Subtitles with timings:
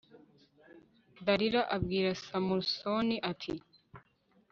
[1.25, 3.53] dalila abwira samusoni, ati